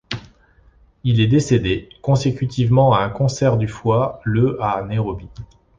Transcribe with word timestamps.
Il 1.03 1.19
est 1.19 1.27
décédé, 1.27 1.87
consécutivement 2.01 2.95
à 2.95 3.01
un 3.03 3.09
cancer 3.11 3.55
du 3.55 3.67
foie, 3.67 4.19
le 4.23 4.57
à 4.59 4.81
Nairobi. 4.81 5.29